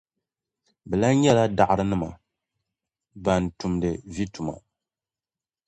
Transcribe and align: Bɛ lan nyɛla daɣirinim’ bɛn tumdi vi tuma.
Bɛ 0.87 0.95
lan 1.01 1.15
nyɛla 1.21 1.43
daɣirinim’ 1.57 2.03
bɛn 3.23 3.43
tumdi 3.57 3.91
vi 4.13 4.23
tuma. 4.33 4.53